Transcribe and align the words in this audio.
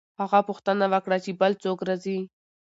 هغه 0.19 0.39
پوښتنه 0.47 0.85
وکړه 0.93 1.17
چې 1.23 1.31
بل 1.39 1.51
څوک 1.63 1.79
راځي؟ 1.87 2.19